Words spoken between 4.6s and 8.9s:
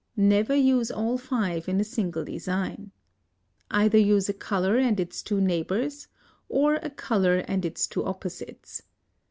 and its two neighbors or a color and its two opposites.